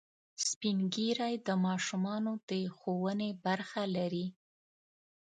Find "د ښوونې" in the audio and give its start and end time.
2.49-3.29